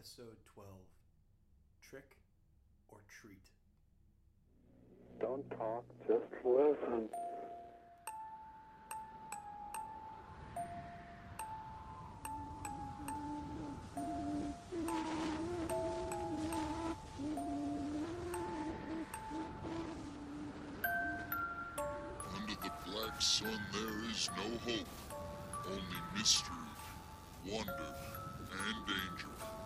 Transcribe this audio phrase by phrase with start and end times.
[0.00, 0.66] Episode 12
[1.82, 2.16] Trick
[2.88, 3.36] or Treat.
[5.20, 7.10] Don't talk, just listen.
[22.34, 24.88] Under the black sun there is no hope,
[25.66, 25.82] only
[26.16, 26.56] mystery,
[27.46, 27.94] wonder,
[28.50, 29.59] and danger.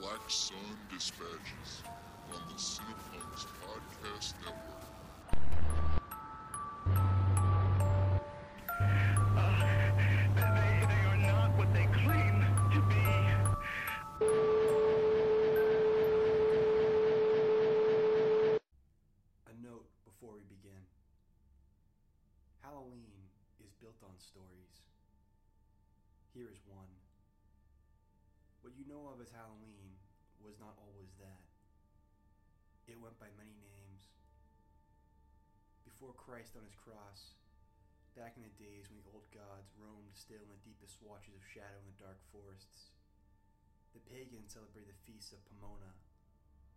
[0.00, 0.56] Black Sun
[0.88, 1.82] Dispatches
[2.32, 4.80] on the Cinepunks Podcast Network.
[10.36, 13.04] They, they are not what they claim to be.
[19.44, 20.80] A note before we begin
[22.62, 23.12] Halloween
[23.62, 24.80] is built on stories.
[26.32, 26.88] Here is one.
[28.62, 29.89] What you know of as Halloween
[30.44, 31.44] was not always that.
[32.88, 34.10] It went by many names.
[35.86, 37.38] Before Christ on his cross,
[38.18, 41.44] back in the days when the old gods roamed still in the deepest swatches of
[41.46, 42.90] shadow in the dark forests,
[43.94, 45.94] the pagans celebrated the feasts of Pomona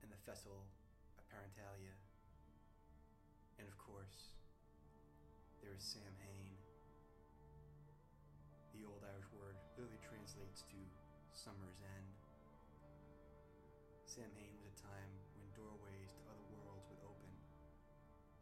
[0.05, 0.69] and the festival
[1.17, 1.97] of Parentalia.
[3.57, 4.37] And of course,
[5.65, 6.53] there is Samhain.
[8.77, 10.79] The old Irish word literally translates to
[11.33, 12.12] summer's end.
[14.13, 17.33] Samhain was a time when doorways to other worlds would open,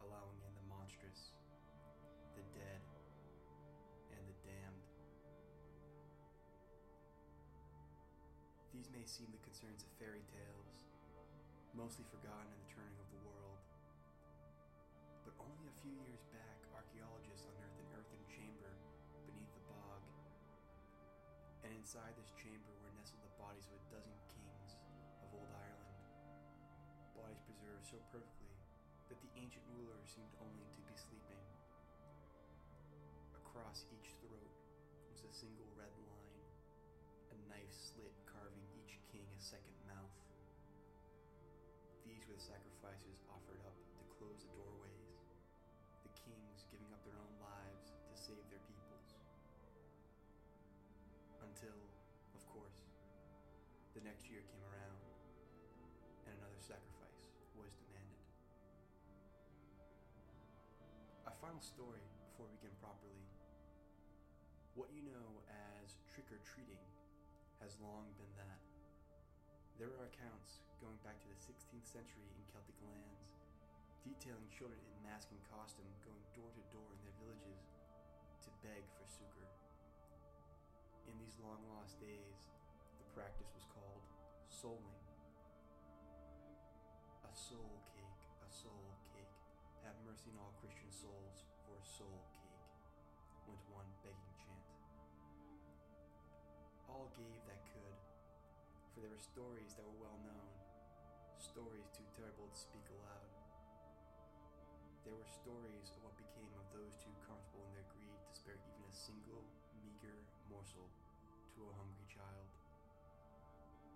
[0.03, 1.31] allowing in the monstrous,
[2.35, 2.83] the dead,
[4.11, 4.83] and the damned.
[8.75, 10.91] These may seem the concerns of fairy tales,
[11.71, 13.63] mostly forgotten in the turning of the world.
[15.23, 18.75] But only a few years back, archaeologists unearthed an earthen chamber
[19.23, 20.03] beneath the bog.
[21.63, 24.19] And inside this chamber were nestled the bodies of a dozen
[25.41, 25.97] old Ireland.
[27.17, 28.53] Bodies preserved so perfectly
[29.09, 31.41] that the ancient rulers seemed only to be sleeping.
[33.41, 34.53] Across each throat
[35.09, 36.41] was a single red line,
[37.33, 40.13] a knife slit carving each king a second mouth.
[42.05, 45.17] These were the sacrifices offered up to close the doorways,
[46.05, 49.09] the kings giving up their own lives to save their peoples.
[51.41, 51.77] Until,
[52.37, 52.81] of course,
[53.93, 54.80] the next year came around
[61.51, 63.27] final story before we begin properly.
[64.79, 66.79] What you know as trick or treating
[67.59, 68.63] has long been that.
[69.75, 73.35] There are accounts going back to the 16th century in Celtic lands,
[73.99, 77.75] detailing children in mask and costume going door to door in their villages
[78.47, 79.51] to beg for sucre.
[81.03, 82.47] In these long lost days,
[82.95, 84.07] the practice was called
[84.47, 85.03] souling.
[87.27, 87.83] A soul
[90.31, 92.71] On all Christian souls for a soul cake,
[93.51, 94.71] went one begging chant.
[96.87, 97.99] All gave that could,
[98.95, 100.55] for there were stories that were well known,
[101.35, 103.27] stories too terrible to speak aloud.
[105.03, 108.55] There were stories of what became of those too comfortable in their greed to spare
[108.55, 109.43] even a single
[109.83, 110.15] meager
[110.47, 110.87] morsel
[111.59, 112.47] to a hungry child.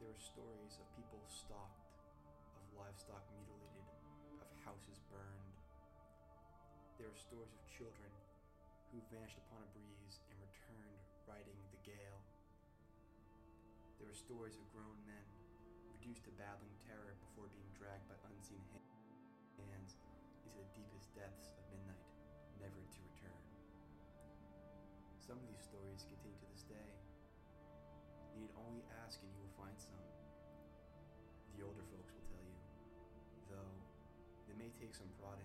[0.04, 1.96] There were stories of people stalked,
[2.60, 3.88] of livestock mutilated,
[4.44, 5.00] of houses
[7.16, 8.12] stories of children
[8.92, 12.22] who vanished upon a breeze and returned riding the gale.
[13.96, 15.24] There were stories of grown men
[15.96, 18.62] reduced to babbling terror before being dragged by unseen
[19.56, 19.96] hands
[20.44, 22.04] into the deepest depths of midnight,
[22.60, 23.44] never to return.
[25.24, 26.92] Some of these stories continue to this day.
[28.36, 30.04] You need only ask and you will find some.
[31.56, 32.60] The older folks will tell you,
[33.48, 33.76] though
[34.52, 35.45] they may take some prodding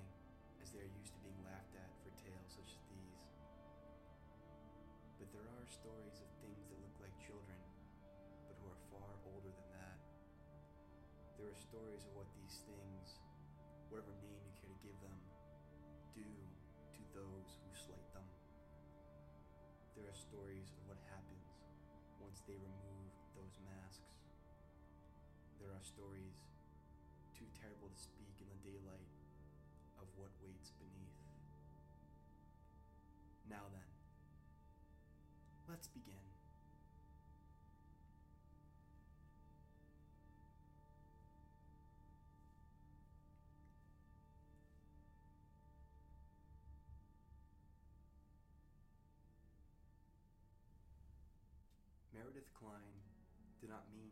[5.71, 7.55] stories of things that look like children,
[8.51, 10.03] but who are far older than that.
[11.39, 13.23] There are stories of what these things,
[13.87, 15.15] whatever name you care to give them,
[16.11, 18.27] do to those who slight them.
[19.95, 21.47] There are stories of what happens
[22.19, 24.11] once they remove those masks.
[25.63, 26.50] There are stories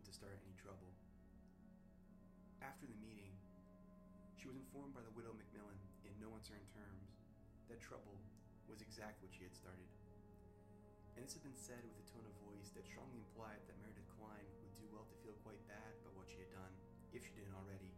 [0.04, 0.90] to start any trouble.
[2.62, 3.34] After the meeting,
[4.38, 7.18] she was informed by the widow Macmillan in no uncertain terms
[7.66, 8.20] that trouble
[8.68, 9.88] was exactly what she had started.
[11.16, 14.06] And this had been said with a tone of voice that strongly implied that Meredith
[14.14, 16.74] Klein would do well to feel quite bad about what she had done,
[17.10, 17.90] if she didn't already.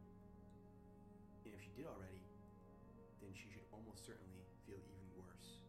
[1.45, 2.25] And if she did already,
[3.21, 5.61] then she should almost certainly feel even worse.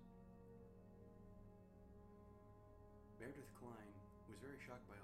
[3.19, 3.93] Meredith Klein
[4.31, 5.00] was very shocked by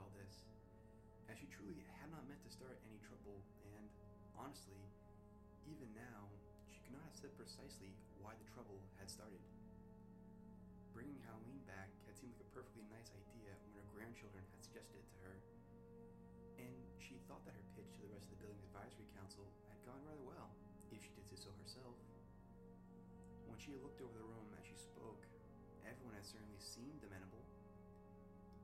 [1.37, 3.37] she truly had not meant to start any trouble,
[3.77, 3.85] and
[4.33, 4.81] honestly,
[5.69, 6.25] even now,
[6.65, 9.37] she could not have said precisely why the trouble had started.
[10.97, 14.97] Bringing Halloween back had seemed like a perfectly nice idea when her grandchildren had suggested
[14.97, 15.35] it to her,
[16.57, 19.77] and she thought that her pitch to the rest of the building advisory council had
[19.85, 20.49] gone rather well,
[20.89, 21.93] if she did say so herself.
[23.45, 25.21] When she looked over the room as she spoke,
[25.85, 27.45] everyone had certainly seemed amenable.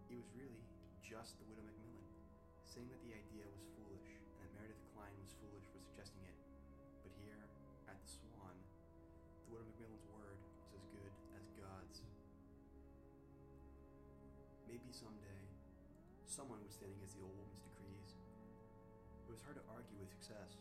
[0.09, 0.65] It was really
[1.05, 1.82] just the widow Macmillan,
[2.73, 6.33] saying that the idea was foolish and that Meredith Klein was foolish for suggesting it.
[7.05, 7.37] But here,
[7.85, 8.57] at the Swan,
[9.45, 12.01] the widow Macmillan's word was as good as God's.
[14.65, 15.45] Maybe someday,
[16.25, 18.17] someone would stand against the old woman's decrees.
[19.21, 20.57] It was hard to argue with success.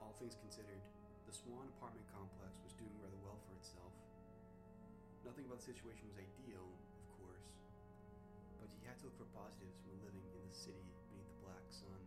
[0.00, 0.80] All things considered,
[1.28, 3.92] the Swan apartment complex was doing rather well for itself.
[5.28, 6.64] Nothing about the situation was ideal,
[8.70, 12.00] but had to look for positives when living in the city beneath the black sun.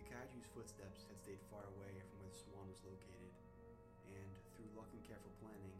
[0.00, 3.32] The Kaiju's footsteps had stayed far away from where the Swan was located,
[4.08, 5.76] and through luck and careful planning,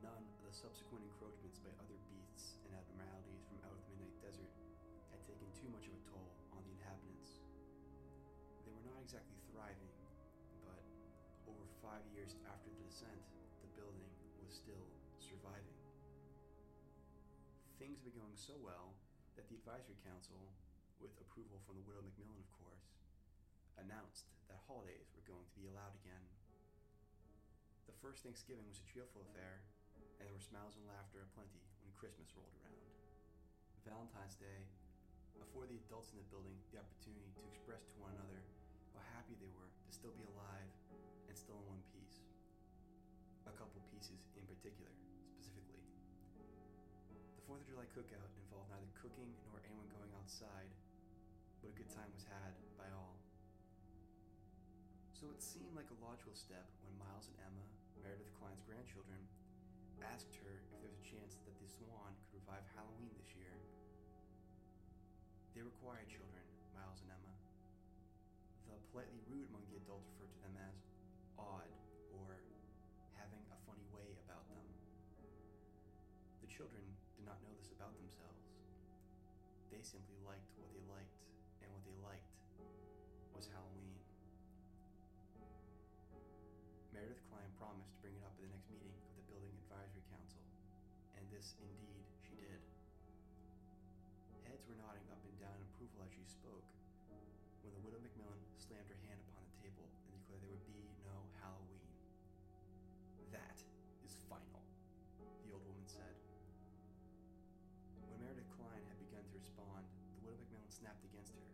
[0.00, 4.16] none of the subsequent encroachments by other beasts and abnormalities from out of the Midnight
[4.24, 4.52] Desert
[5.12, 7.44] had taken too much of a toll on the inhabitants.
[8.64, 9.92] They were not exactly thriving,
[10.64, 10.80] but
[11.44, 13.20] over five years after the descent,
[18.18, 18.98] going so well
[19.38, 20.50] that the advisory council,
[20.98, 22.90] with approval from the widow Macmillan, of course,
[23.78, 26.26] announced that holidays were going to be allowed again.
[27.86, 29.62] The first Thanksgiving was a cheerful affair,
[30.18, 32.82] and there were smiles and laughter aplenty when Christmas rolled around.
[33.86, 34.66] Valentine's Day
[35.38, 38.42] afforded the adults in the building the opportunity to express to one another
[38.98, 40.70] how happy they were to still be alive
[41.30, 42.18] and still in one piece.
[43.46, 44.90] A couple pieces in particular,
[47.48, 50.68] 4th of July cookout involved neither cooking nor anyone going outside,
[51.64, 53.16] but a good time was had by all.
[55.16, 57.64] So it seemed like a logical step when Miles and Emma,
[58.04, 59.24] Meredith Klein's grandchildren,
[60.04, 63.56] asked her if there was a chance that the Swan could revive Halloween this year.
[65.56, 66.37] They were quiet children,
[79.88, 81.16] simply liked what they liked,
[81.64, 82.28] and what they liked
[83.32, 83.96] was Halloween.
[86.92, 90.04] Meredith Klein promised to bring it up at the next meeting of the Building Advisory
[90.12, 90.44] Council,
[91.16, 91.87] and this indeed
[110.78, 111.46] snapped against her,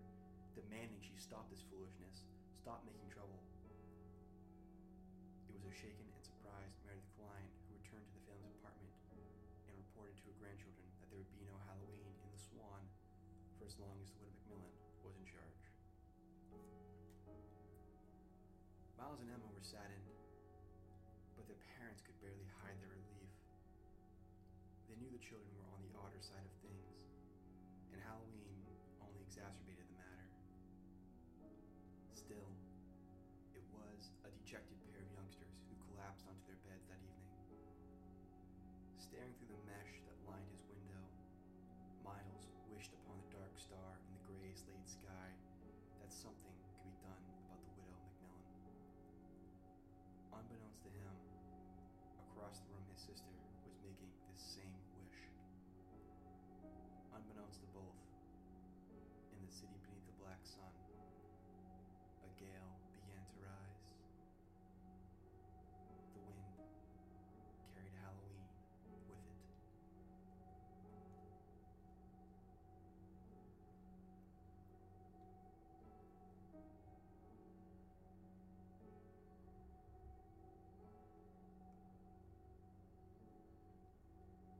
[0.52, 2.28] demanding she stop this foolishness,
[2.60, 3.40] stop making trouble.
[5.48, 8.92] It was a shaken and surprised Meredith Klein who returned to the family's apartment
[9.64, 12.84] and reported to her grandchildren that there would be no Halloween in the Swan
[13.56, 15.64] for as long as the widow Macmillan was in charge.
[19.00, 20.08] Miles and Emma were saddened,
[21.40, 23.32] but their parents could barely hide their relief.
[24.84, 25.53] They knew the children
[59.54, 60.74] city beneath the black sun,
[62.26, 63.86] a gale began to rise.
[66.18, 66.58] The wind
[67.70, 68.50] carried Halloween
[68.90, 69.22] with it.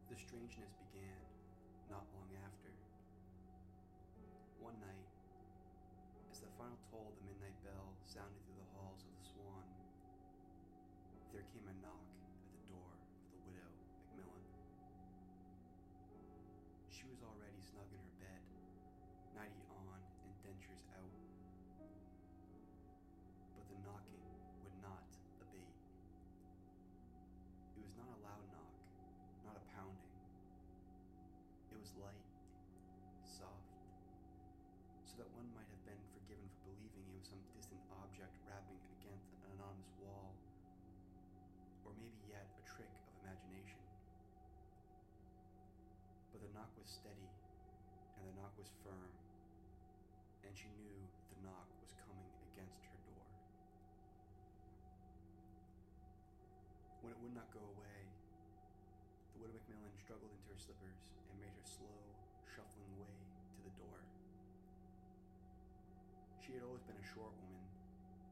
[0.07, 1.19] The strangeness began
[1.91, 2.63] not long after.
[4.81, 5.03] Night,
[35.14, 38.83] so that one might have been forgiven for believing it was some distant object rapping
[38.99, 40.35] against an anonymous wall,
[41.87, 43.78] or maybe yet a trick of imagination.
[46.35, 47.30] But the knock was steady,
[48.18, 49.14] and the knock was firm,
[50.42, 50.99] and she knew
[51.30, 53.26] the knock was coming against her door.
[57.06, 57.99] When it would not go away,
[59.30, 62.02] the widow Macmillan struggled into her slippers and made her slow,
[62.50, 63.14] shuffling way
[63.54, 64.02] to the door.
[66.45, 67.65] She had always been a short woman,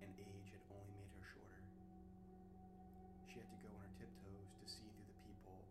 [0.04, 1.64] and age had only made her shorter.
[3.24, 5.64] She had to go on her tiptoes to see through the peephole,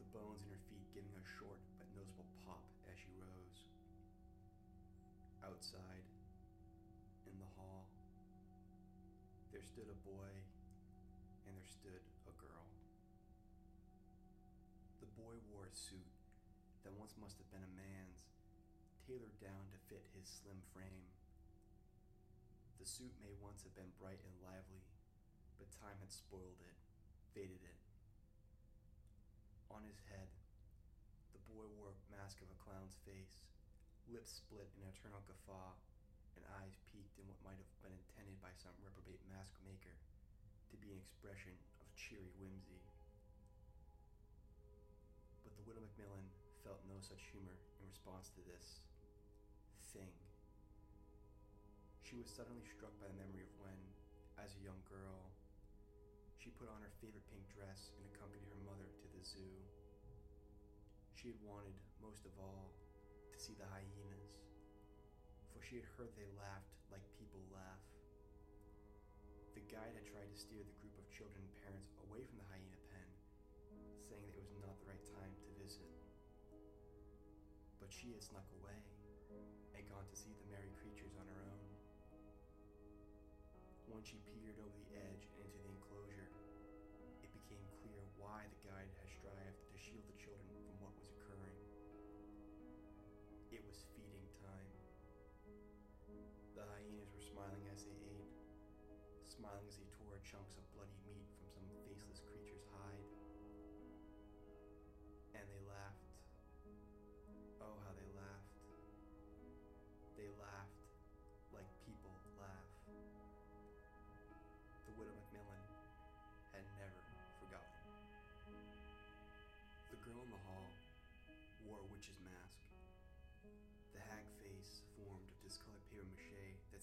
[0.00, 3.60] the bones in her feet giving a short but noticeable pop as she rose.
[5.44, 6.08] Outside,
[7.28, 7.84] in the hall,
[9.52, 10.32] there stood a boy
[11.44, 12.72] and there stood a girl.
[15.04, 16.08] The boy wore a suit
[16.88, 18.24] that once must have been a man's,
[19.04, 21.17] tailored down to fit his slim frame.
[22.78, 24.86] The suit may once have been bright and lively,
[25.58, 26.78] but time had spoiled it,
[27.34, 27.80] faded it.
[29.66, 30.30] On his head,
[31.34, 33.42] the boy wore a mask of a clown's face,
[34.06, 35.74] lips split in an eternal guffaw,
[36.38, 39.98] and eyes peaked in what might have been intended by some reprobate mask maker
[40.70, 42.78] to be an expression of cheery whimsy.
[45.42, 46.30] But the widow Macmillan
[46.62, 48.86] felt no such humor in response to this
[52.08, 53.76] She was suddenly struck by the memory of when,
[54.40, 55.28] as a young girl,
[56.40, 59.52] she put on her favorite pink dress and accompanied her mother to the zoo.
[61.20, 62.72] She had wanted, most of all,
[63.28, 64.40] to see the hyenas,
[65.52, 67.84] for she had heard they laughed like people laugh.
[69.52, 72.48] The guide had tried to steer the group of children and parents away from the
[72.48, 73.08] hyena pen,
[74.00, 75.92] saying that it was not the right time to visit.
[77.76, 78.87] But she had snuck away
[84.08, 86.32] she peered over the edge and into the enclosure,
[87.20, 91.12] it became clear why the guide had strived to shield the children from what was
[91.12, 91.60] occurring.
[93.52, 94.72] It was feeding time.
[96.56, 98.32] The hyenas were smiling as they ate,
[99.28, 99.87] smiling as they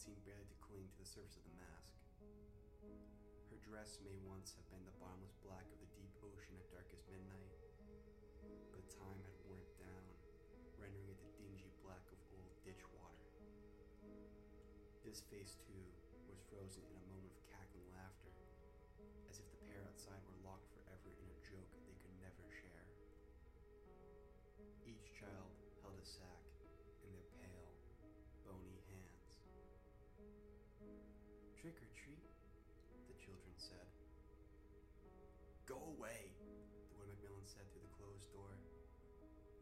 [0.06, 1.90] seemed barely to cling to the surface of the mask.
[3.50, 7.10] Her dress may once have been the bottomless black of the deep ocean at darkest
[7.10, 7.50] midnight,
[8.70, 10.06] but time had worn it down,
[10.78, 13.26] rendering it the dingy black of old ditch water.
[15.02, 15.86] This face, too,
[16.30, 18.30] was frozen in a moment of cackling laughter,
[19.26, 22.86] as if the pair outside were locked forever in a joke they could never share.
[24.86, 26.35] Each child held a sack
[31.66, 32.30] Trick or treat,
[33.10, 33.90] the children said.
[35.66, 36.30] Go away,
[36.94, 38.54] the widow Macmillan said through the closed door.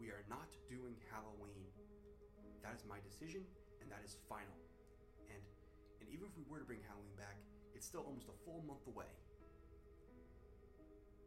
[0.03, 1.63] We are not doing Halloween.
[2.59, 3.47] That is my decision,
[3.79, 4.59] and that is final.
[5.31, 5.39] And
[6.03, 7.39] and even if we were to bring Halloween back,
[7.71, 9.07] it's still almost a full month away.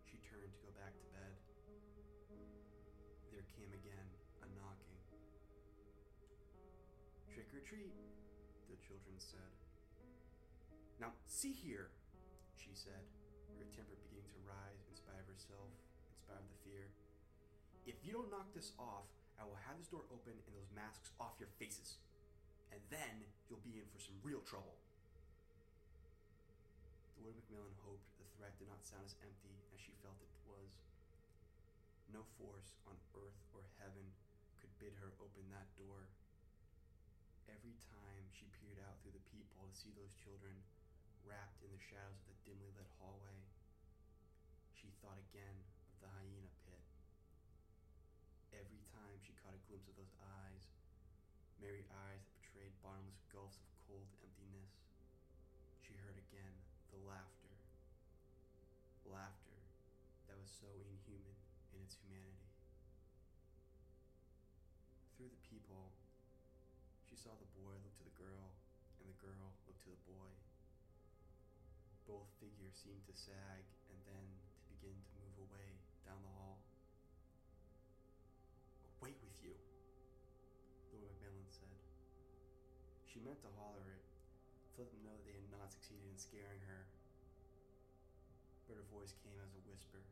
[0.04, 1.32] She turned to go back to bed.
[3.32, 4.08] There came again
[4.44, 5.00] a knocking.
[7.32, 7.96] Trick or treat,
[8.68, 9.65] the children said.
[10.96, 11.92] Now, see here,
[12.56, 13.04] she said,
[13.60, 15.68] her temper beginning to rise in spite of herself,
[16.08, 16.88] in spite of the fear.
[17.84, 19.04] If you don't knock this off,
[19.36, 22.00] I will have this door open and those masks off your faces.
[22.72, 24.80] And then you'll be in for some real trouble.
[27.20, 30.32] The widow Macmillan hoped the threat did not sound as empty as she felt it
[30.48, 30.72] was.
[32.08, 34.08] No force on earth or heaven
[34.64, 36.08] could bid her open that door.
[37.52, 40.56] Every time she peered out through the peephole to see those children
[41.26, 43.42] wrapped in the shadows of the dimly lit hallway,
[44.78, 45.58] she thought again
[45.90, 46.82] of the hyena pit.
[48.54, 50.62] Every time she caught a glimpse of those eyes,
[51.58, 52.25] merry eyes
[72.86, 74.26] seemed to sag and then
[74.62, 75.74] to begin to move away
[76.06, 76.62] down the hall.
[79.02, 79.58] Away with you,
[80.94, 81.82] Laura Macmillan said.
[83.10, 86.14] She meant to holler it, to let them know that they had not succeeded in
[86.14, 86.86] scaring her.
[88.70, 90.06] But her voice came as a whisper.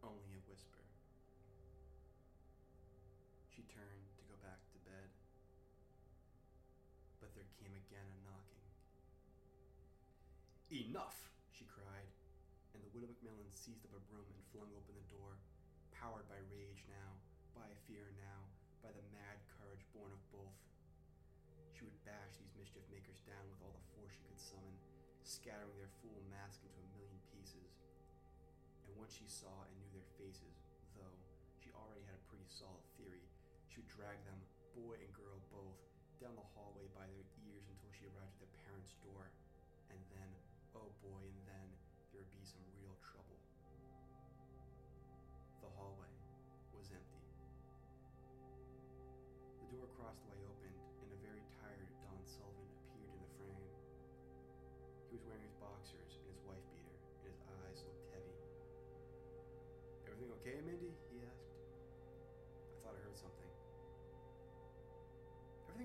[0.00, 0.80] Only a whisper.
[3.52, 5.12] She turned to go back to bed.
[7.20, 8.64] But there came again a knocking.
[10.88, 11.30] Enough!
[11.60, 12.08] she cried,
[12.72, 15.38] and the widow Macmillan seized up a broom and flung open the door,
[15.94, 17.14] powered by rage now,
[17.54, 18.40] by fear now,
[18.82, 20.58] by the mad courage born of both.
[21.70, 24.74] She would bash these mischief makers down with all the force she could summon,
[25.22, 27.78] scattering their fool mask into a million pieces.
[28.88, 30.58] And once she saw and knew their faces,
[30.98, 31.14] though
[31.62, 33.22] she already had a pretty solid theory,
[33.70, 34.40] she would drag them,
[34.74, 35.19] boy and girl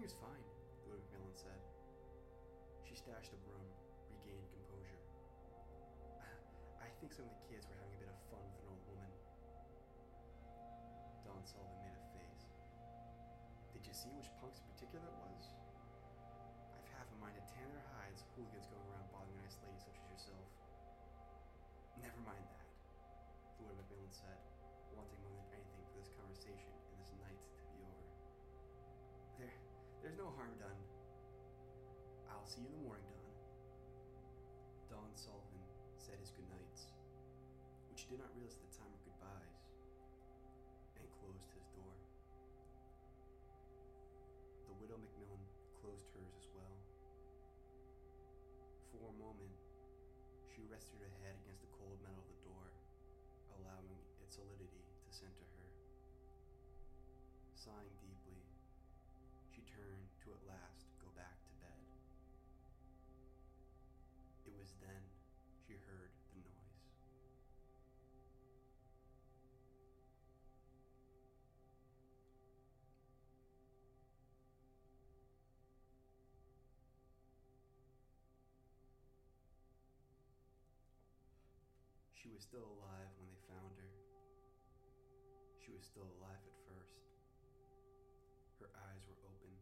[0.05, 0.45] Is fine,
[0.85, 1.57] Louis Macmillan said.
[2.85, 3.65] She stashed the broom,
[4.13, 5.01] regained composure.
[6.85, 8.85] I think some of the kids were having a bit of fun with an old
[8.85, 9.09] woman.
[11.25, 12.45] Don Sullivan made a face.
[13.73, 15.49] Did you see which punks in particular it was?
[16.77, 19.97] I've half a mind to tan their hides, hooligans going around bothering nice ladies such
[19.97, 20.45] as yourself.
[21.97, 22.69] Never mind that,
[23.57, 24.44] Lord Macmillan said,
[32.45, 33.33] I'll see you in the morning, Don.
[35.01, 35.65] Don Sullivan
[35.97, 36.93] said his goodnights,
[37.89, 39.65] which he did not realize at the time were goodbyes,
[41.01, 41.97] and closed his door.
[44.69, 45.41] The widow Macmillan
[45.81, 46.77] closed hers as well.
[48.93, 49.57] For a moment,
[50.53, 52.69] she rested her head against the cold metal of the door,
[53.57, 55.65] allowing its solidity to center her.
[57.57, 58.04] Sighing
[64.65, 65.05] was then
[65.61, 66.81] she heard the noise.
[82.17, 83.91] She was still alive when they found her.
[85.61, 87.05] She was still alive at first.
[88.57, 89.53] Her eyes were open,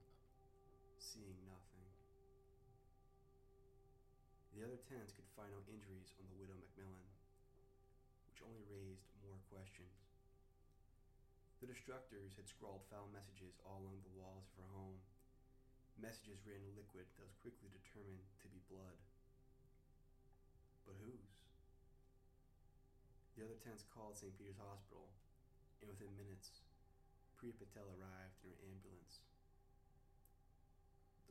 [0.96, 1.73] seeing nothing.
[4.54, 7.10] The other tenants could find no injuries on the widow Macmillan,
[8.30, 9.98] which only raised more questions.
[11.64, 15.00] The destructors had scrawled foul messages all along the walls of her home,
[15.96, 19.00] messages written in liquid that was quickly determined to be blood.
[20.84, 21.34] But whose?
[23.40, 24.36] The other tenants called St.
[24.36, 25.08] Peter's Hospital,
[25.82, 26.62] and within minutes,
[27.40, 29.24] Priya Patel arrived in her ambulance.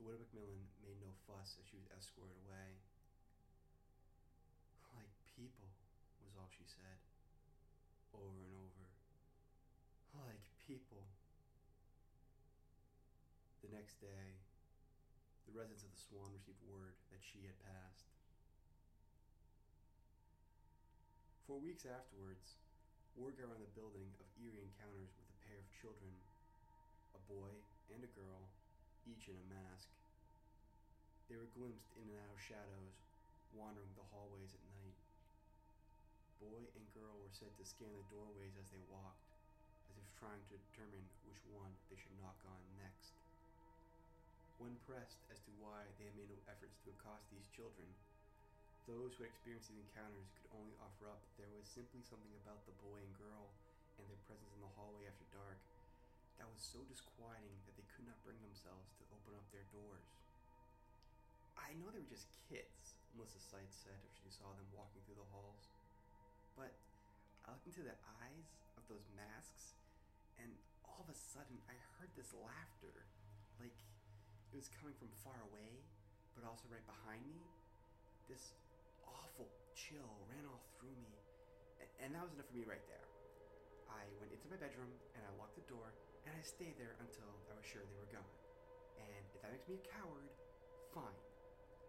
[0.01, 2.81] The widow Macmillan made no fuss as she was escorted away.
[4.97, 5.69] Like people,
[6.25, 6.99] was all she said,
[8.16, 8.85] over and over.
[10.16, 11.05] Like people.
[13.64, 14.38] The next day,
[15.46, 18.11] the residents of the Swan received word that she had passed.
[21.46, 22.57] For weeks afterwards,
[23.14, 26.16] word got around the building of eerie encounters with a pair of children,
[27.12, 27.53] a boy
[27.92, 28.48] and a girl,
[29.05, 29.92] each in a mask.
[31.29, 32.96] They were glimpsed in and out of shadows,
[33.53, 34.72] wandering the hallways at night.
[36.42, 39.31] Boy and girl were said to scan the doorways as they walked,
[39.87, 43.14] as if trying to determine which one they should knock on next.
[44.59, 47.87] When pressed as to why they had made no efforts to accost these children,
[48.90, 52.35] those who had experienced these encounters could only offer up that there was simply something
[52.42, 53.55] about the boy and girl
[54.02, 55.62] and their presence in the hallway after dark
[56.42, 60.11] that was so disquieting that they could not bring themselves to open up their doors.
[61.55, 65.22] I know they were just kids, Melissa Seitz said after she saw them walking through
[65.22, 65.70] the halls.
[66.57, 66.73] But
[67.47, 69.77] I looked into the eyes of those masks,
[70.37, 70.53] and
[70.85, 73.09] all of a sudden I heard this laughter.
[73.57, 73.75] Like
[74.53, 75.81] it was coming from far away,
[76.37, 77.41] but also right behind me.
[78.29, 78.53] This
[79.05, 81.17] awful chill ran all through me.
[82.03, 83.07] And that was enough for me right there.
[83.88, 85.95] I went into my bedroom and I locked the door
[86.27, 88.35] and I stayed there until I was sure they were gone.
[88.99, 90.31] And if that makes me a coward,
[90.95, 91.23] fine.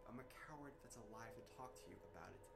[0.06, 2.52] I'm a coward that's alive to talk to you about it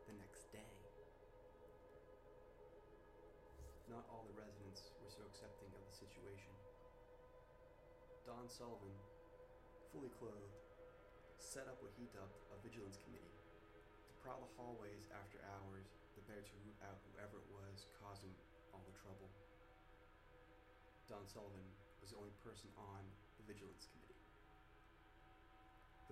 [3.87, 6.51] Not all the residents were so accepting of the situation.
[8.27, 8.91] Don Sullivan,
[9.95, 10.59] fully clothed,
[11.39, 13.39] set up what he dubbed a vigilance committee
[14.03, 15.87] to prowl the hallways after hours,
[16.19, 18.35] the better to root out whoever it was causing
[18.75, 19.31] all the trouble.
[21.07, 21.71] Don Sullivan
[22.03, 23.07] was the only person on
[23.39, 24.19] the vigilance committee.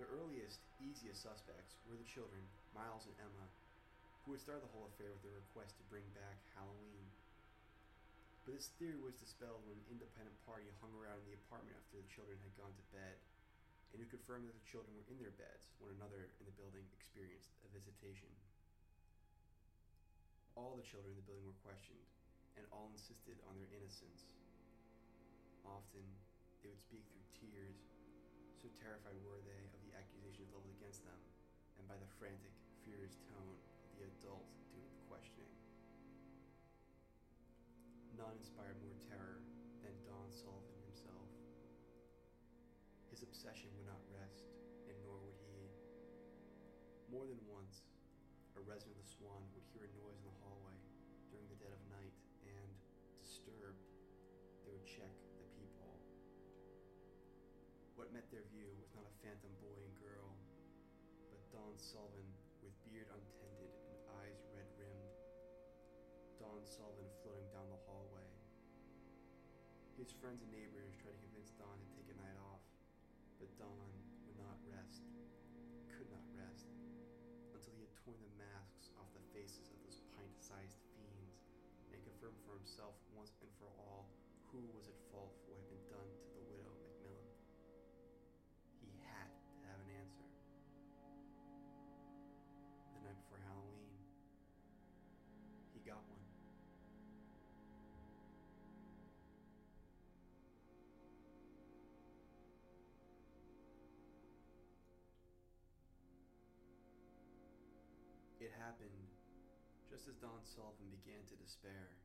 [0.00, 2.40] The earliest, easiest suspects were the children,
[2.72, 3.46] Miles and Emma,
[4.24, 7.04] who would start the whole affair with their request to bring back Halloween.
[8.46, 11.98] But this theory was dispelled when an independent party hung around in the apartment after
[11.98, 13.18] the children had gone to bed,
[13.90, 16.86] and who confirmed that the children were in their beds when another in the building
[16.94, 18.30] experienced a visitation.
[20.54, 22.06] All the children in the building were questioned,
[22.54, 24.30] and all insisted on their innocence.
[25.66, 26.06] Often,
[26.62, 27.82] they would speak through tears,
[28.62, 31.18] so terrified were they of the accusations leveled against them,
[31.82, 32.54] and by the frantic,
[32.86, 34.46] furious tone of the adult
[38.16, 39.44] None inspired more terror
[39.84, 41.28] than Don Sullivan himself.
[43.12, 44.48] His obsession would not rest,
[44.88, 45.68] and nor would he.
[47.12, 47.84] More than once,
[48.56, 50.80] a resident of the Swan would hear a noise in the hallway
[51.28, 52.16] during the dead of night,
[52.48, 52.72] and,
[53.20, 53.84] disturbed,
[54.64, 56.00] they would check the peephole.
[58.00, 60.32] What met their view was not a phantom boy and girl,
[61.28, 62.32] but Don Sullivan
[70.06, 72.62] His friends and neighbors tried to convince Don to take a night off,
[73.42, 73.90] but Don
[74.22, 75.02] would not rest,
[75.90, 76.70] could not rest,
[77.50, 81.42] until he had torn the masks off the faces of those pint sized fiends
[81.90, 84.06] and confirmed for himself once and for all
[84.54, 85.34] who was at fault
[108.46, 109.10] It happened
[109.90, 111.98] just as Don Sullivan began to despair.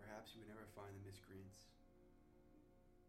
[0.00, 1.68] Perhaps he would never find the miscreants.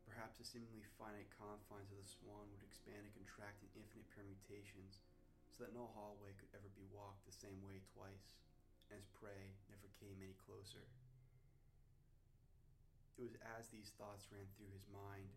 [0.04, 5.00] Perhaps the seemingly finite confines of the swan would expand and contract in infinite permutations
[5.56, 8.36] so that no hallway could ever be walked the same way twice,
[8.92, 10.84] and his prey never came any closer.
[13.16, 15.32] It was as these thoughts ran through his mind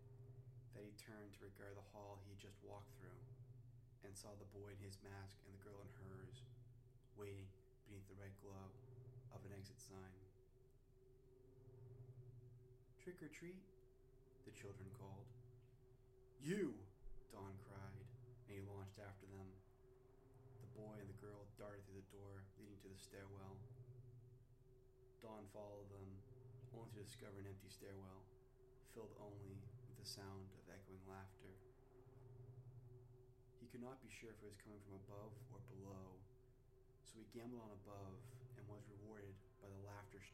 [0.75, 3.15] that he turned to regard the hall he had just walked through
[4.07, 6.47] and saw the boy in his mask and the girl in hers,
[7.19, 7.51] waiting
[7.91, 8.71] beneath the red glow
[9.35, 10.15] of an exit sign.
[13.03, 13.59] Trick or treat,
[14.47, 15.27] the children called.
[16.39, 16.71] You!
[17.35, 18.07] Don cried,
[18.47, 19.51] and he launched after them.
[20.63, 23.59] The boy and the girl darted through the door leading to the stairwell.
[25.19, 26.15] Don followed them,
[26.71, 28.23] only to discover an empty stairwell,
[28.95, 29.59] filled only
[29.91, 31.59] with the sound of echoing laughter.
[33.59, 36.15] He could not be sure if it was coming from above or below,
[37.03, 38.36] so he gambled on above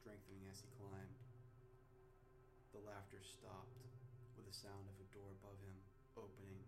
[0.03, 1.19] strengthening as he climbed.
[2.75, 3.79] The laughter stopped
[4.35, 5.79] with the sound of a door above him
[6.19, 6.59] opening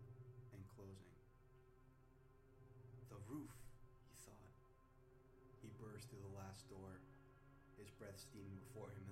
[0.54, 1.18] and closing.
[3.10, 3.50] The roof,
[4.06, 4.54] he thought.
[5.66, 7.02] He burst through the last door,
[7.74, 9.02] his breath steaming before him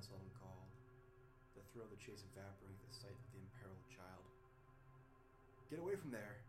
[0.00, 0.72] Sullivan called,
[1.52, 4.24] the thrill of the chase evaporating at the sight of the imperiled child.
[5.68, 6.40] Get away from there!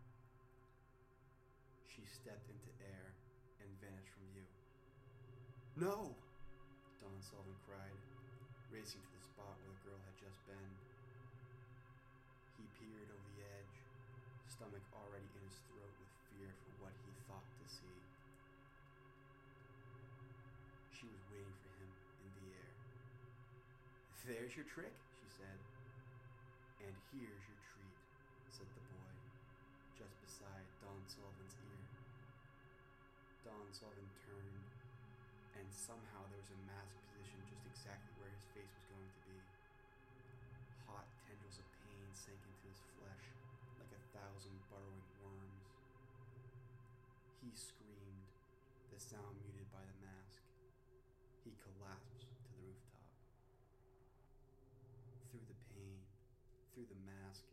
[1.83, 3.11] She stepped into air
[3.59, 4.47] and vanished from view.
[5.75, 6.15] No!
[7.03, 7.99] Don Sullivan cried,
[8.71, 10.71] racing to the spot where the girl had just been.
[12.55, 13.75] He peered over the edge,
[14.47, 14.85] stomach
[24.51, 25.59] There's your trick, she said.
[26.83, 27.95] And here's your treat,
[28.51, 29.11] said the boy,
[29.95, 31.79] just beside Don Sullivan's ear.
[33.47, 34.10] Don Sullivan
[56.81, 57.45] through the mask,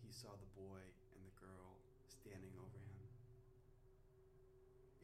[0.00, 0.80] he saw the boy
[1.12, 1.76] and the girl
[2.08, 3.04] standing over him.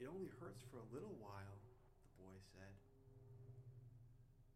[0.00, 1.60] It only hurts for a little while,
[2.08, 2.72] the boy said.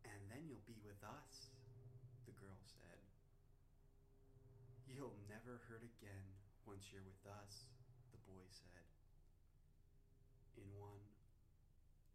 [0.09, 1.53] And then you'll be with us,
[2.25, 3.01] the girl said.
[4.89, 6.25] You'll never hurt again
[6.65, 7.69] once you're with us,
[8.17, 8.89] the boy said.
[10.57, 11.05] In one,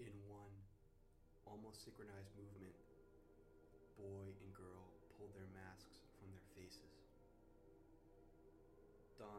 [0.02, 0.58] in one,
[1.46, 2.74] almost synchronized movement,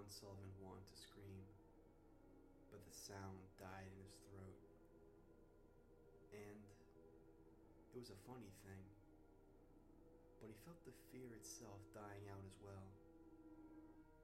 [0.05, 1.49] Don Sullivan wanted to scream,
[2.69, 4.61] but the sound died in his throat.
[6.29, 6.61] And
[7.89, 8.85] it was a funny thing,
[10.45, 12.85] but he felt the fear itself dying out as well,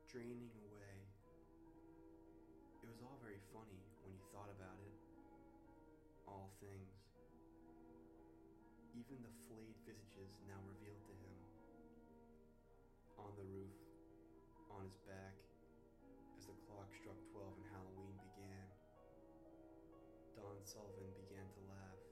[0.04, 1.00] draining away.
[2.84, 4.96] It was all very funny when you thought about it.
[6.28, 7.08] All things.
[8.92, 10.89] Even the flayed visages now revealed
[17.00, 18.68] struck 12 and Halloween began,
[20.36, 22.04] Don Sullivan began to laugh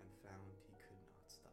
[0.00, 1.52] and found he could not stop.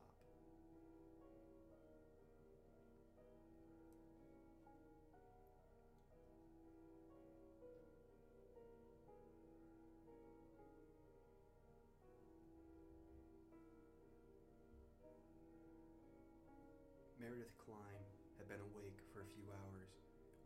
[17.20, 18.08] Meredith Klein
[18.40, 19.92] had been awake for a few hours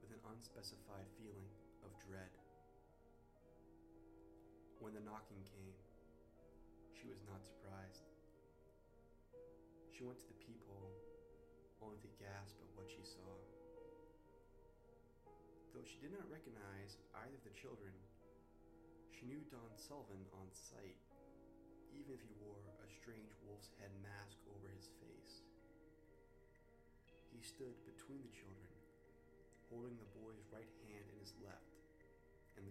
[0.02, 1.46] with an unspecified feeling
[1.86, 2.34] of dread.
[4.82, 5.78] When the knocking came,
[6.98, 8.10] she was not surprised.
[9.94, 10.92] She went to the peephole
[11.86, 13.38] only to gasp at what she saw.
[15.72, 17.94] Though she did not recognize either of the children,
[19.14, 20.98] she knew Don Sullivan on sight,
[21.94, 25.46] even if he wore a strange wolf's head mask over his face.
[27.32, 28.72] He stood between the children,
[29.68, 31.75] holding the boy's right hand in his left,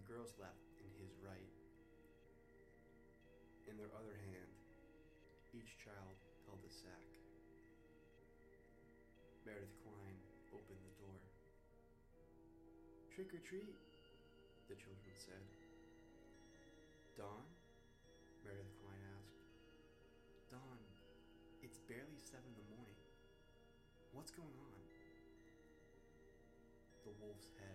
[0.05, 1.53] girl's left in his right.
[3.65, 4.53] In their other hand,
[5.49, 6.13] each child
[6.45, 7.09] held a sack.
[9.41, 10.17] Meredith Klein
[10.53, 11.21] opened the door.
[13.09, 13.73] Trick or treat,
[14.69, 15.41] the children said.
[17.17, 17.41] Don?
[18.45, 19.41] Meredith Klein asked.
[20.53, 20.79] Don,
[21.65, 23.01] it's barely seven in the morning.
[24.13, 24.81] What's going on?
[27.09, 27.74] The wolf's head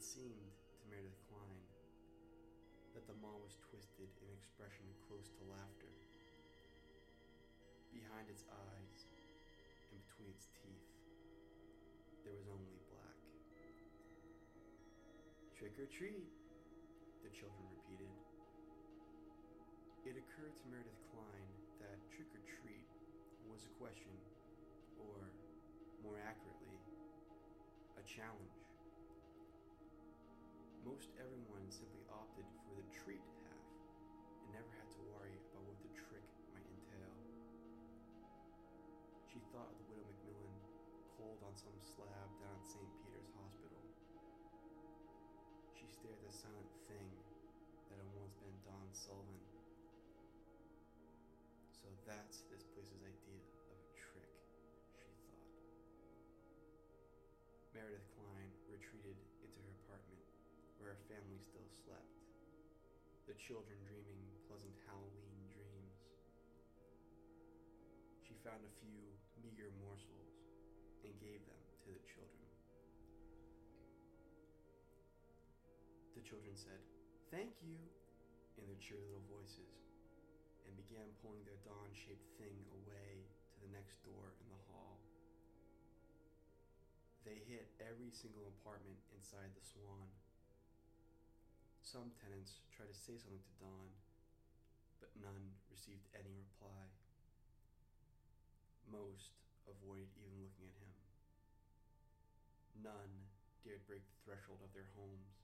[0.00, 1.60] It seemed to Meredith Klein
[2.96, 5.92] that the maw was twisted in expression close to laughter.
[7.92, 8.96] Behind its eyes
[9.92, 10.88] and between its teeth,
[12.24, 13.20] there was only black.
[15.60, 16.32] Trick or treat,
[17.20, 18.16] the children repeated.
[20.08, 21.52] It occurred to Meredith Klein
[21.84, 22.88] that trick or treat
[23.52, 24.16] was a question,
[24.96, 25.28] or
[26.00, 26.80] more accurately,
[28.00, 28.59] a challenge.
[31.00, 33.72] Most everyone simply opted for the treat half
[34.44, 37.16] and never had to worry about what the trick might entail.
[39.24, 40.60] She thought of the widow Macmillan
[41.16, 42.84] cold on some slab down at St.
[43.00, 43.80] Peter's Hospital.
[45.72, 47.08] She stared at the silent thing
[47.88, 49.49] that had once been Don Sullivan.
[63.40, 65.96] Children dreaming pleasant Halloween dreams.
[68.20, 69.00] She found a few
[69.40, 70.36] meager morsels
[71.00, 72.46] and gave them to the children.
[76.12, 76.84] The children said,
[77.32, 77.80] Thank you,
[78.60, 79.88] in their cheery little voices,
[80.68, 85.00] and began pulling their Don shaped thing away to the next door in the hall.
[87.24, 90.12] They hit every single apartment inside the Swan.
[91.90, 93.90] Some tenants tried to say something to Don,
[95.02, 96.86] but none received any reply.
[98.86, 99.34] Most
[99.66, 100.94] avoided even looking at him.
[102.86, 103.26] None
[103.66, 105.42] dared break the threshold of their homes,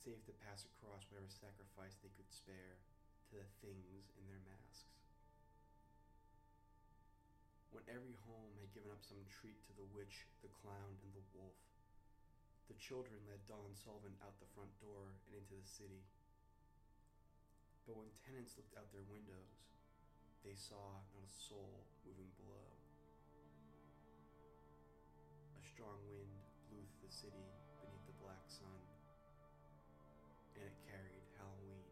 [0.00, 2.80] save to pass across whatever sacrifice they could spare
[3.28, 4.88] to the things in their masks.
[7.68, 11.28] When every home had given up some treat to the witch, the clown, and the
[11.36, 11.60] wolf,
[12.70, 16.06] the children led Don Sullivan out the front door and into the city.
[17.82, 19.58] But when tenants looked out their windows,
[20.46, 22.70] they saw not a soul moving below.
[25.58, 26.30] A strong wind
[26.70, 27.50] blew through the city
[27.82, 28.78] beneath the black sun,
[30.54, 31.90] and it carried Halloween.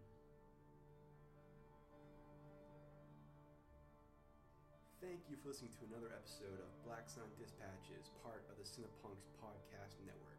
[5.03, 9.27] Thank you for listening to another episode of Black Sun Dispatches, part of the Cinepunks
[9.43, 10.38] Podcast Network.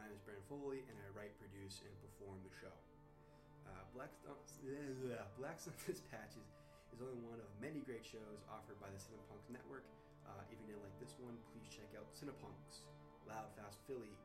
[0.00, 2.72] My name is Brandon Foley, and I write, produce, and perform the show.
[3.68, 4.32] Uh, Black, Sun,
[5.36, 6.56] Black Sun Dispatches
[6.96, 9.84] is only one of many great shows offered by the Cinepunks Network.
[10.24, 12.88] Uh, if you didn't like this one, please check out Cinepunks,
[13.28, 14.16] Loud Fast Philly,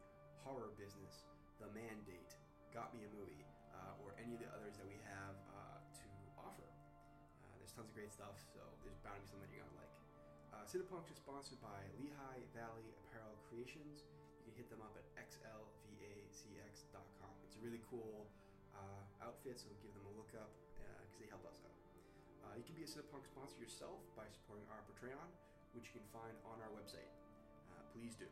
[0.48, 1.28] Horror Business,
[1.60, 2.32] The Mandate,
[2.72, 3.44] Got Me a Movie,
[3.76, 6.08] uh, or any of the others that we have uh, to
[6.40, 6.72] offer.
[7.44, 9.92] Uh, there's tons of great stuff, so there's bound to be something you're gonna like.
[10.56, 14.08] Uh, Cinepunks is sponsored by Lehigh Valley Apparel Creations.
[14.56, 15.74] Hit them up at xlvacx.com.
[17.44, 18.26] It's a really cool
[18.72, 21.76] uh, outfit, so give them a look up because they help us out.
[22.46, 25.28] Uh, you can be a Cinepunk sponsor yourself by supporting our Patreon,
[25.76, 27.12] which you can find on our website.
[27.68, 28.30] Uh, please do.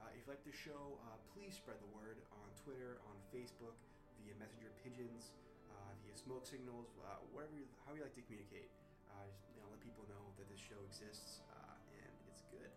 [0.00, 3.76] Uh, if you like the show, uh, please spread the word on Twitter, on Facebook,
[4.24, 5.36] via messenger pigeons,
[5.68, 8.72] uh, via smoke signals, uh, whatever, you, how you like to communicate.
[9.12, 12.72] Uh, just you know, let people know that this show exists uh, and it's good.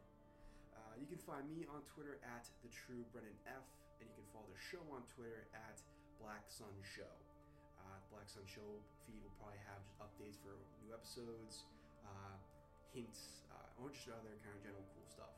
[0.94, 3.66] Uh, you can find me on Twitter at the True Brandon F,
[3.98, 5.82] and you can follow the show on Twitter at
[6.22, 7.10] Black Sun Show.
[7.82, 8.78] Uh, Black Sun Show
[9.10, 10.54] feed will probably have just updates for
[10.86, 11.66] new episodes,
[12.06, 12.38] uh,
[12.94, 15.34] hints, uh, or just other kind of general cool stuff.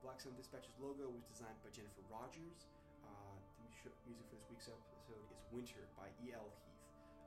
[0.00, 2.64] Black Sun Dispatches logo was designed by Jennifer Rogers.
[3.04, 3.68] Uh, the
[4.08, 6.48] music for this week's episode is Winter by E.L.
[6.48, 6.80] Heath.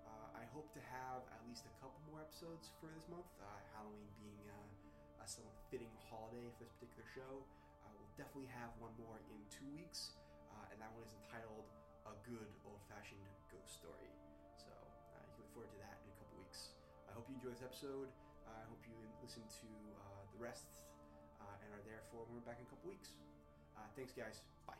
[0.09, 3.29] Uh, I hope to have at least a couple more episodes for this month,
[3.77, 4.41] Halloween being
[5.25, 7.33] somewhat fitting holiday for this particular show.
[7.81, 10.13] Uh, we'll definitely have one more in two weeks,
[10.53, 11.65] uh, and that one is entitled
[12.05, 14.13] A Good Old Fashioned Ghost Story.
[14.61, 16.77] So uh, you can look forward to that in a couple weeks.
[17.09, 18.09] I hope you enjoy this episode.
[18.45, 20.69] I hope you listen to uh, the rest
[21.41, 23.17] uh, and are there for when we're back in a couple weeks.
[23.73, 24.45] Uh, thanks, guys.
[24.69, 24.77] Bye.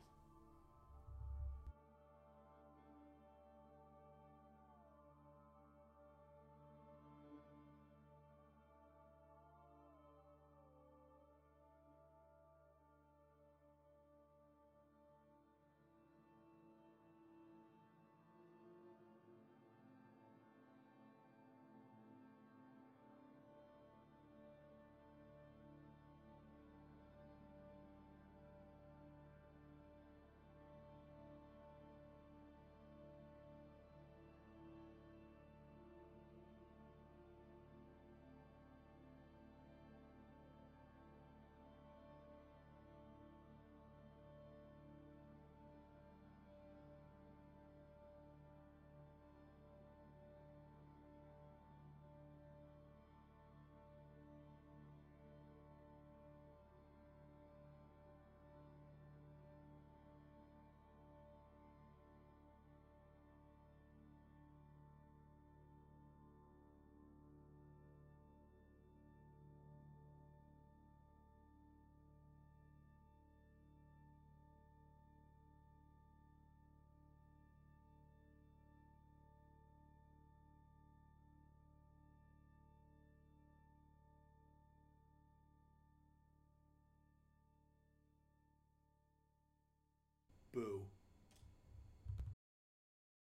[90.55, 90.94] Boo.